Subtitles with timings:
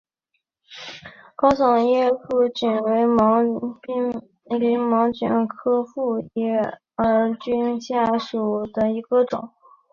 [1.35, 2.97] 高耸复叶耳蕨为
[4.57, 6.57] 鳞毛蕨科复叶
[6.95, 7.77] 耳蕨
[8.19, 9.53] 属下的一个种。